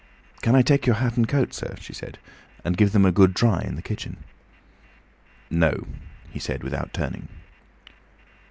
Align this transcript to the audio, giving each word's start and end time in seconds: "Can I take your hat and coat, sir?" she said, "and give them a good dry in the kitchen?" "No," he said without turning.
"Can 0.41 0.55
I 0.55 0.63
take 0.63 0.87
your 0.87 0.95
hat 0.95 1.15
and 1.15 1.27
coat, 1.27 1.53
sir?" 1.53 1.75
she 1.79 1.93
said, 1.93 2.17
"and 2.65 2.75
give 2.75 2.91
them 2.91 3.05
a 3.05 3.11
good 3.11 3.35
dry 3.35 3.61
in 3.61 3.75
the 3.75 3.83
kitchen?" 3.83 4.17
"No," 5.51 5.85
he 6.31 6.39
said 6.39 6.63
without 6.63 6.91
turning. 6.91 7.27